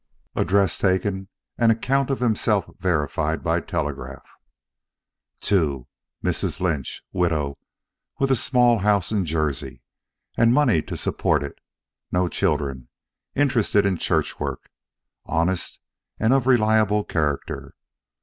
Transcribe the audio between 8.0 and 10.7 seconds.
with a small house in Jersey and